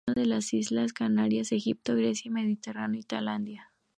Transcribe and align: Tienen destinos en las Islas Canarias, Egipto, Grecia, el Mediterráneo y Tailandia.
Tienen 0.03 0.15
destinos 0.15 0.31
en 0.33 0.35
las 0.35 0.53
Islas 0.55 0.93
Canarias, 0.93 1.51
Egipto, 1.51 1.95
Grecia, 1.95 2.29
el 2.29 2.33
Mediterráneo 2.33 2.99
y 2.99 3.03
Tailandia. 3.03 3.71